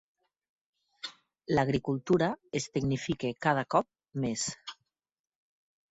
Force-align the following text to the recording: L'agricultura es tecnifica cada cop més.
L'agricultura 1.57 2.31
es 2.61 2.67
tecnifica 2.79 3.33
cada 3.47 3.67
cop 3.77 3.89
més. 4.25 4.51